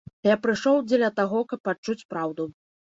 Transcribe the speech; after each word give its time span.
Я 0.27 0.37
прыйшоў 0.45 0.81
дзеля 0.87 1.11
таго, 1.21 1.45
каб 1.53 1.59
пачуць 1.71 2.01
праўду. 2.17 2.43